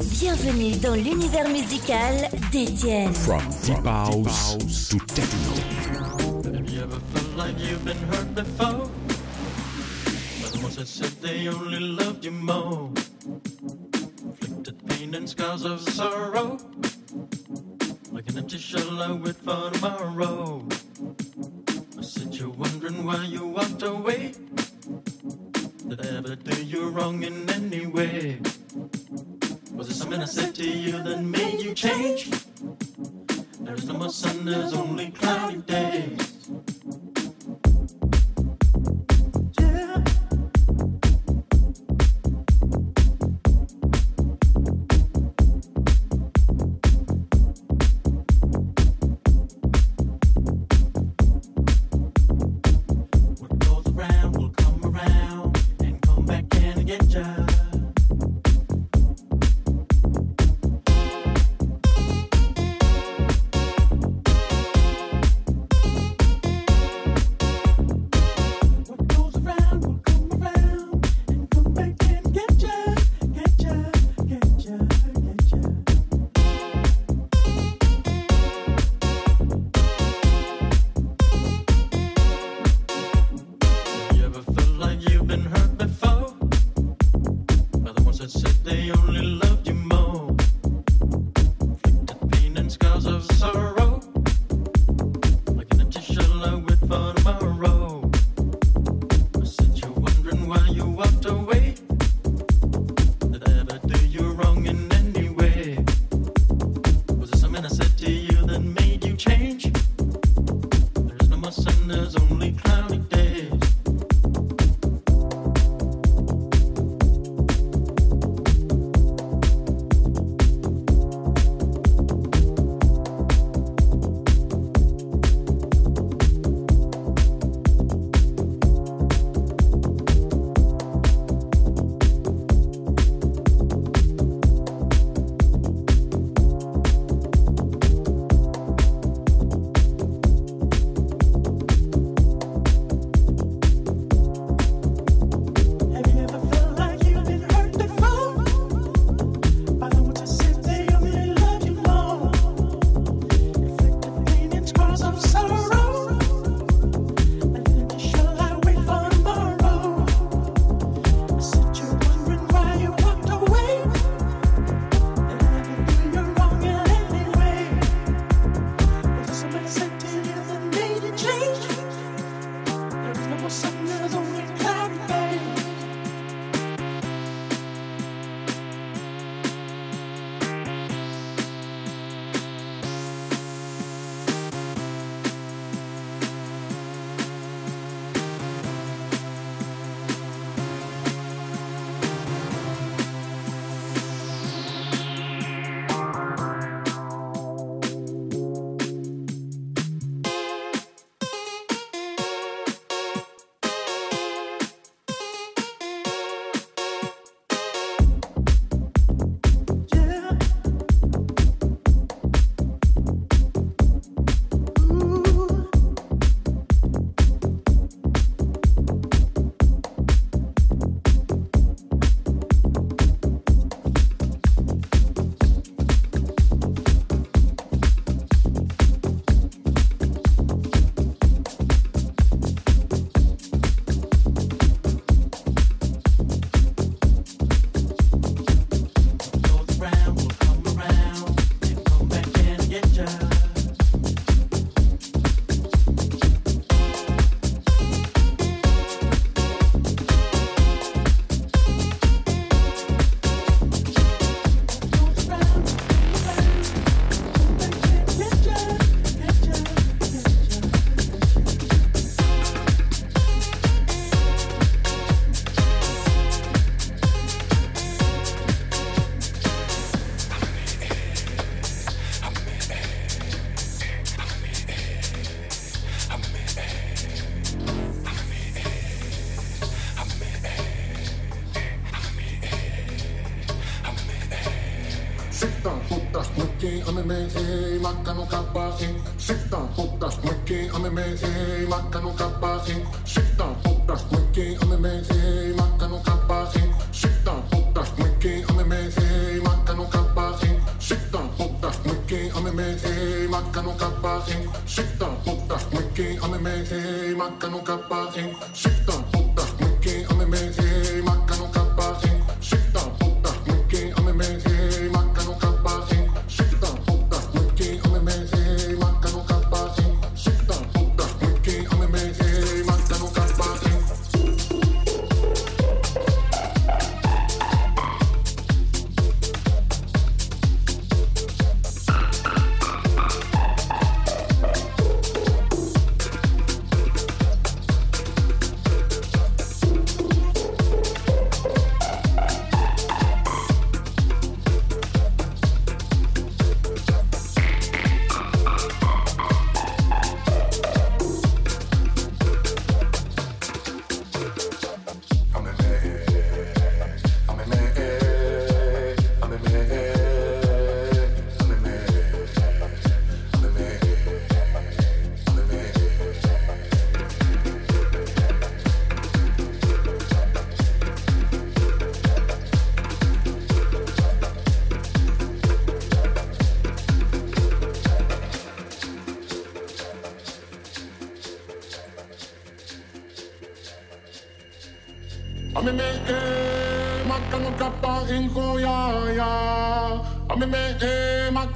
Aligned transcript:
Bienvenue 0.00 0.76
dans 0.76 0.94
l'univers 0.94 1.48
musical 1.48 2.30
d'Étienne. 2.52 3.12
From 3.12 3.42
deep 3.64 3.84
house 3.84 4.88
to 4.88 4.98
techno. 4.98 6.52
Have 6.52 6.70
you 6.70 6.82
ever 6.82 7.00
felt 7.12 7.36
like 7.36 7.58
you've 7.58 7.84
been 7.84 7.98
hurt 8.08 8.32
before? 8.32 8.88
But 10.40 10.62
once 10.62 10.78
I 10.78 10.84
said 10.84 11.10
they 11.20 11.48
only 11.48 11.80
loved 11.80 12.24
you 12.24 12.30
more. 12.30 12.92
Inflicted 14.24 14.86
pain 14.86 15.16
and 15.16 15.28
scars 15.28 15.64
of 15.64 15.80
sorrow. 15.80 16.58
Like 18.12 18.28
an 18.28 18.38
empty 18.38 18.58
shell 18.58 19.02
I 19.02 19.10
wait 19.10 19.34
for 19.34 19.70
tomorrow. 19.72 20.64
I 21.98 22.02
said 22.02 22.36
you're 22.36 22.50
wondering 22.50 23.04
why 23.04 23.24
you 23.24 23.48
walked 23.48 23.82
away. 23.82 24.34
Did 25.88 26.06
I 26.06 26.18
ever 26.18 26.36
do 26.36 26.64
you 26.64 26.88
wrong 26.90 27.24
in 27.24 27.50
any 27.50 27.86
way? 27.86 28.38
Was 29.78 29.90
it 29.90 29.94
something 29.94 30.20
I 30.20 30.24
said 30.24 30.56
to 30.56 30.68
you 30.68 30.90
that 31.04 31.22
made 31.22 31.60
you 31.60 31.72
change? 31.72 32.30
There 33.60 33.76
is 33.76 33.84
no 33.84 33.94
more 33.94 34.10
sun, 34.10 34.44
there's 34.44 34.72
only 34.72 35.12
cloudy 35.12 35.58
days. 35.58 36.37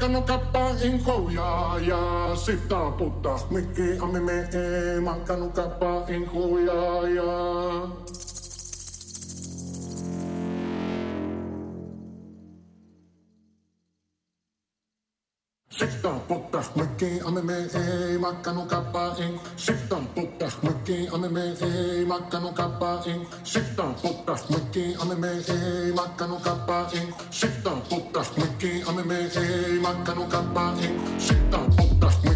Kannu 0.03 0.23
kappaa 0.23 0.71
inkoja 0.83 1.75
ja 1.81 2.31
sittaa 2.37 2.91
putta. 2.91 3.39
Mikki 3.51 3.99
ammi 4.01 4.21
me 4.21 4.33
ei 4.33 5.01
mankanu 5.01 5.51
kappaa 5.51 6.09
inkoja 6.09 7.09
ja... 7.15 7.33
Sittaa 15.71 16.19
putta. 16.29 16.65
Mikki 16.75 17.21
ammi 17.25 17.43
me 17.43 17.57
ei 17.57 18.19
makkanu 18.19 18.67
kappaa 18.67 19.17
inkoja. 19.17 19.82
Sittan 19.93 20.09
borta, 20.15 20.47
mycket 20.61 21.13
ja 21.13 21.19
men 21.19 21.33
med 25.21 25.45
sig 25.45 25.93
Mackan 25.95 26.33
och 26.33 26.45
kappa 26.45 26.91
in 26.95 27.13
Sittan 27.31 27.75
borta, 27.89 28.21
mycket 28.29 28.87
ja 28.87 28.93
men 28.93 29.09
med 29.09 29.33
sig 29.33 29.81
Mackan 29.83 30.19
och 30.19 30.33
kappa 30.33 30.73
in 30.83 31.01
Sittan 31.19 31.71
borta, 31.77 32.32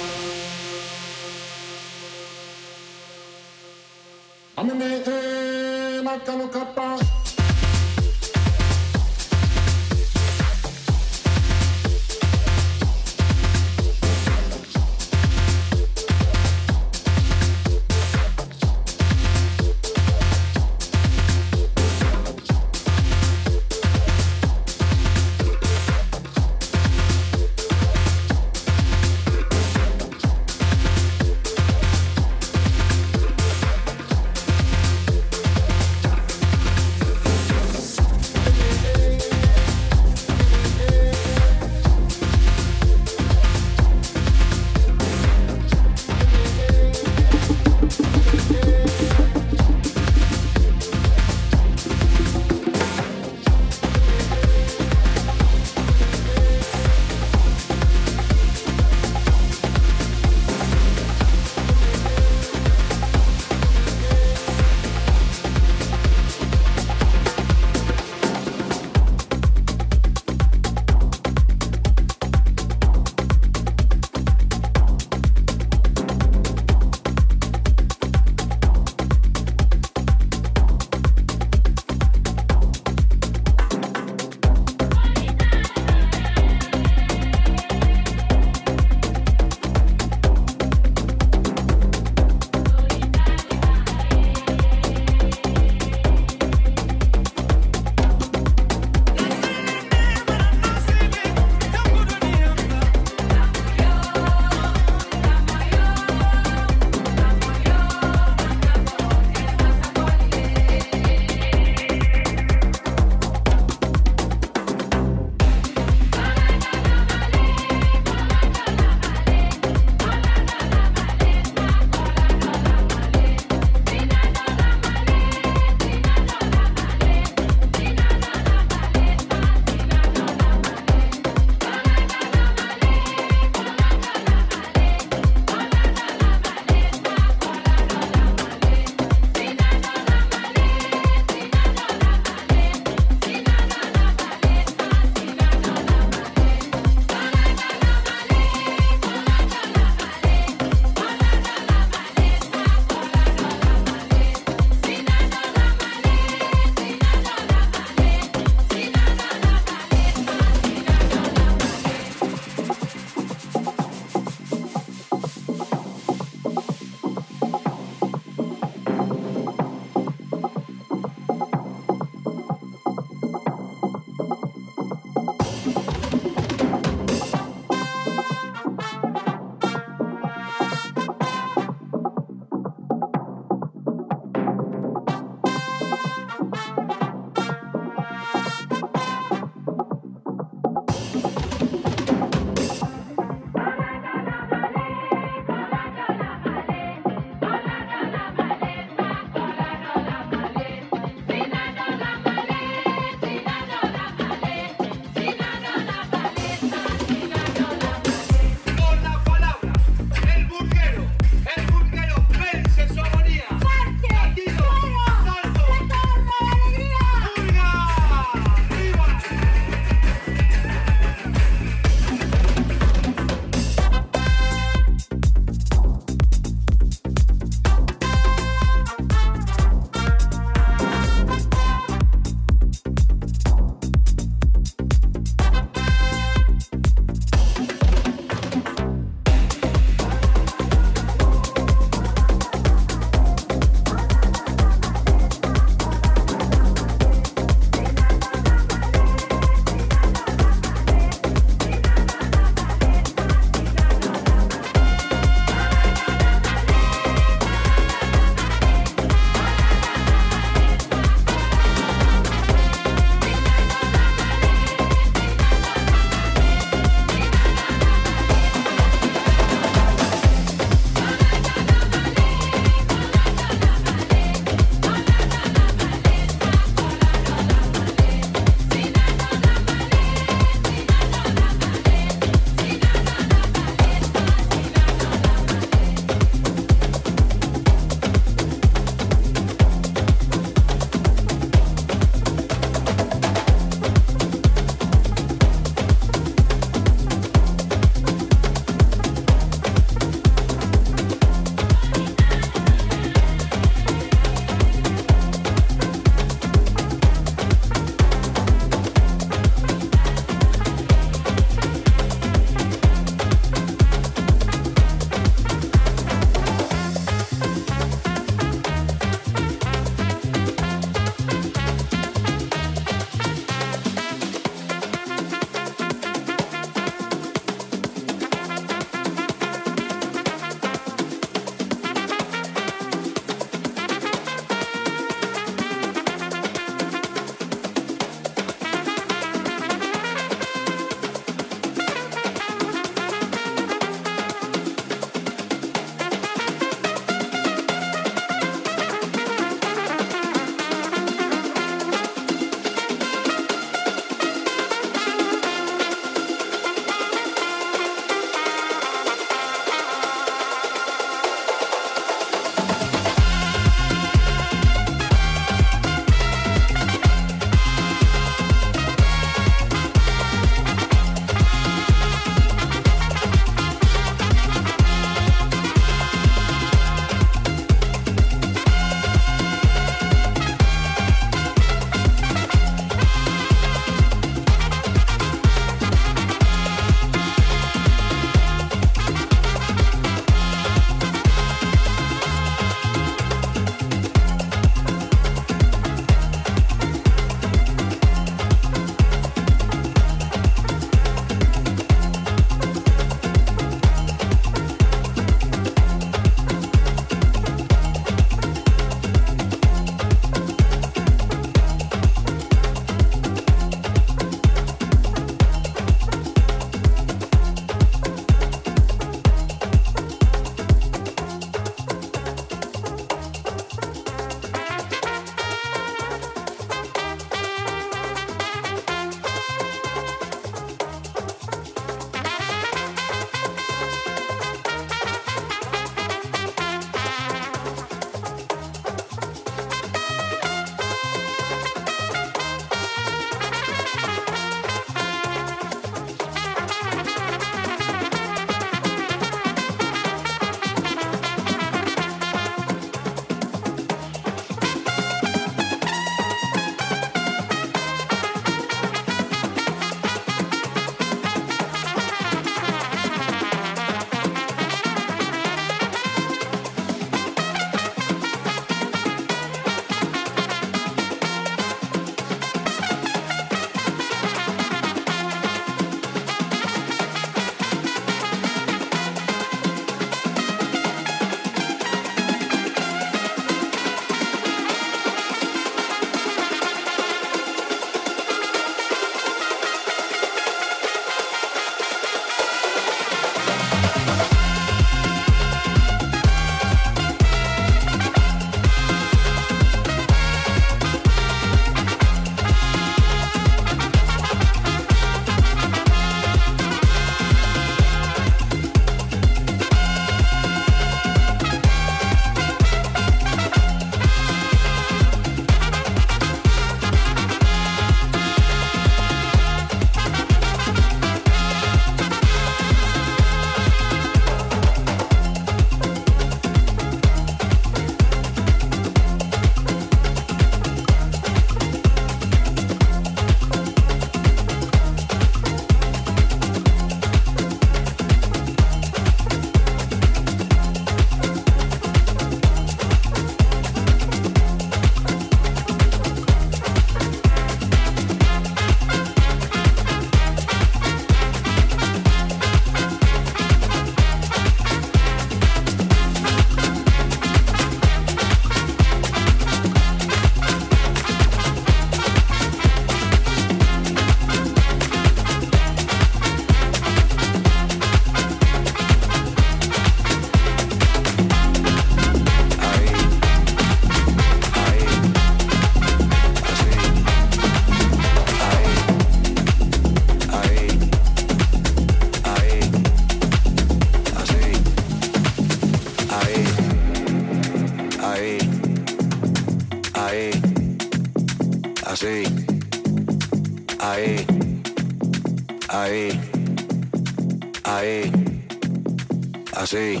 así, 599.68 600.00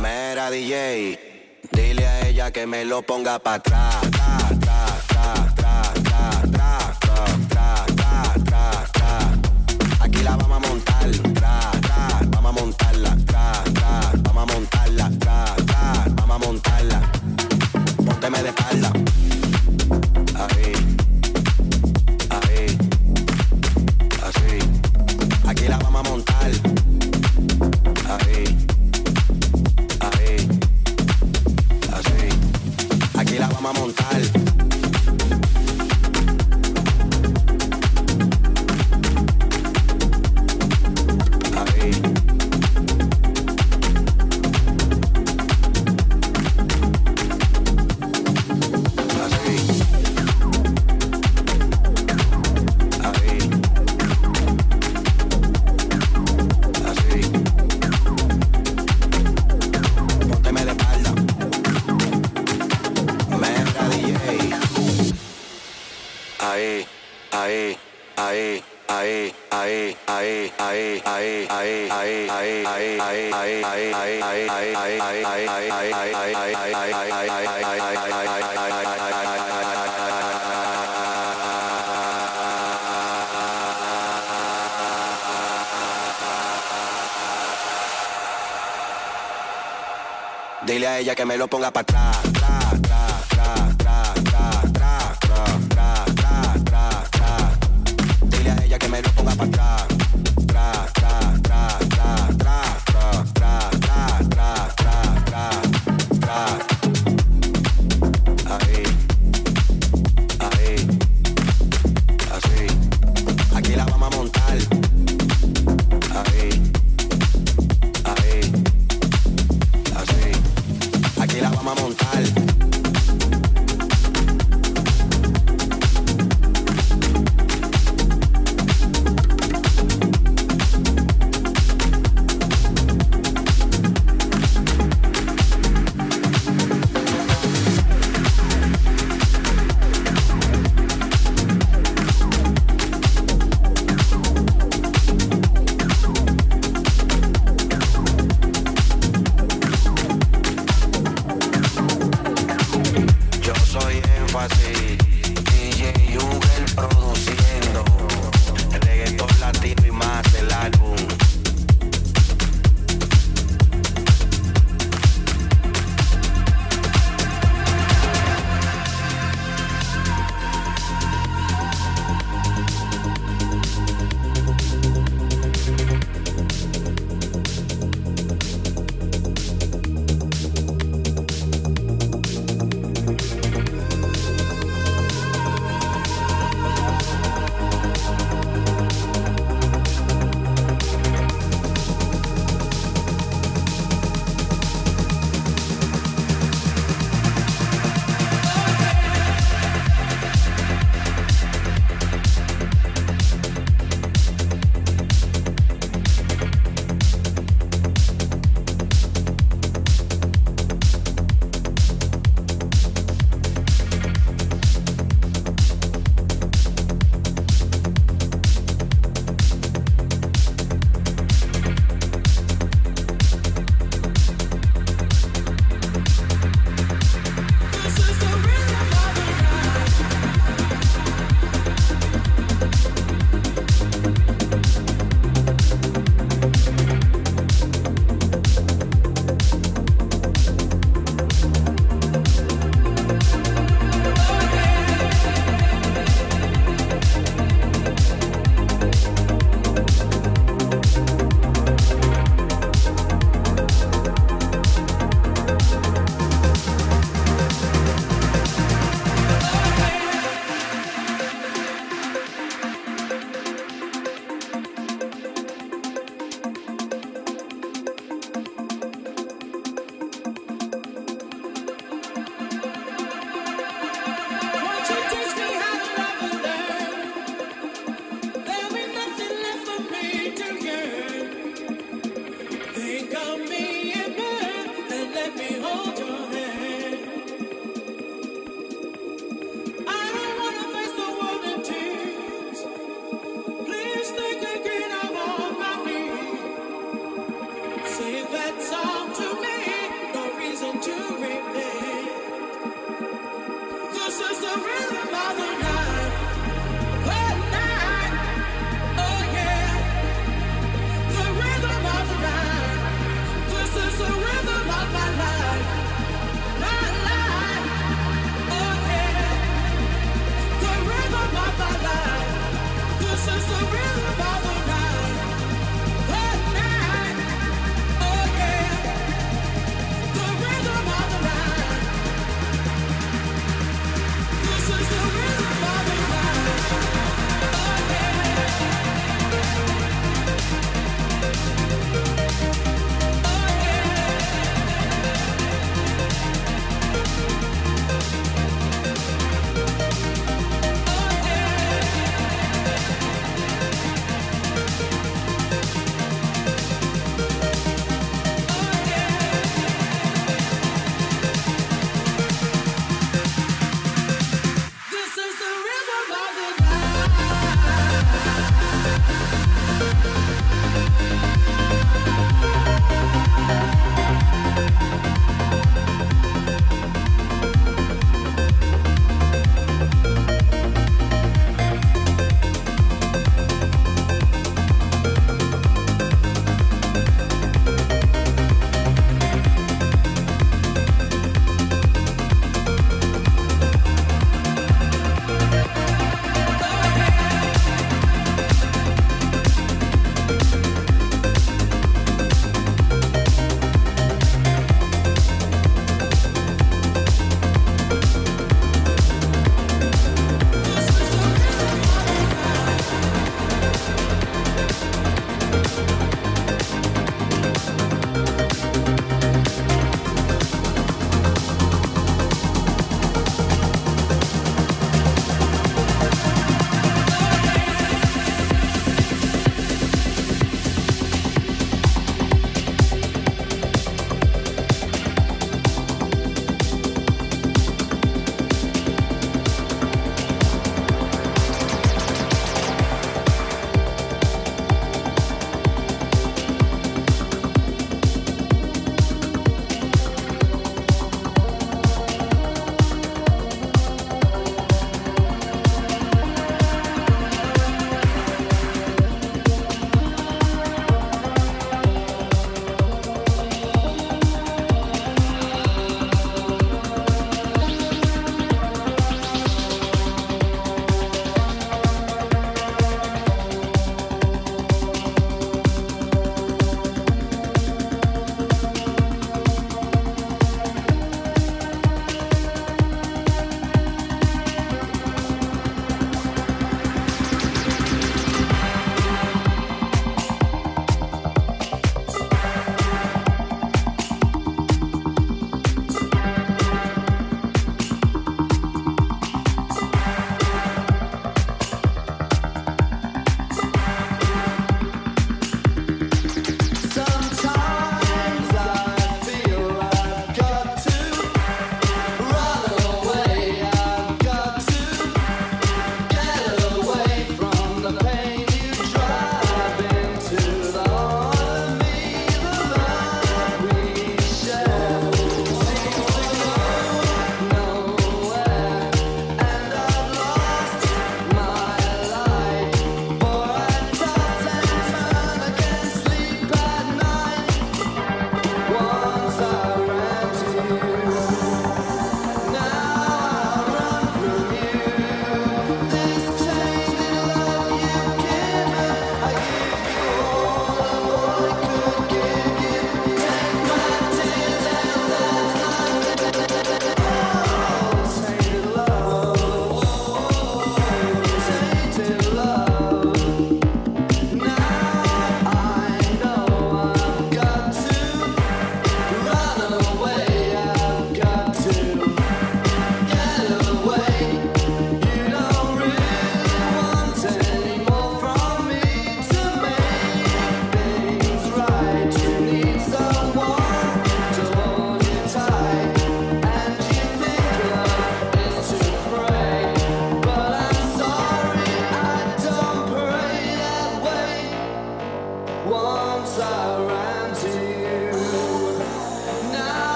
Mira 0.00 0.50
DJ, 0.50 1.18
dile 1.72 2.06
a 2.06 2.28
ella 2.28 2.50
que 2.50 2.66
me 2.66 2.84
lo 2.84 3.02
ponga 3.02 3.38
para 3.38 3.56
atrás. 3.56 4.07
que 18.28 18.42
me 18.42 18.67